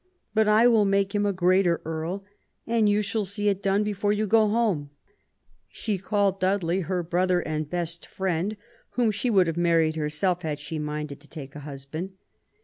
But 0.33 0.47
I 0.47 0.65
will 0.67 0.83
make 0.83 1.13
him 1.13 1.27
a 1.27 1.31
greater 1.31 1.79
Earl, 1.85 2.23
and 2.65 2.89
you 2.89 3.03
shall 3.03 3.23
see 3.23 3.49
it 3.49 3.61
done 3.61 3.83
before 3.83 4.11
you 4.11 4.25
go 4.25 4.47
home." 4.49 4.89
She 5.67 5.99
called 5.99 6.39
Dudley 6.39 6.79
"her 6.79 7.03
brother 7.03 7.39
and 7.41 7.69
best 7.69 8.07
friend, 8.07 8.57
whom 8.93 9.09
84 9.09 9.09
QUEEN 9.09 9.09
ELIZABETH, 9.11 9.15
she 9.21 9.29
would 9.29 9.45
have 9.45 9.57
married 9.57 9.95
herself 9.97 10.41
had 10.41 10.59
she 10.59 10.79
minded 10.79 11.19
to 11.19 11.27
take 11.29 11.55
a 11.55 11.59
husband 11.59 12.13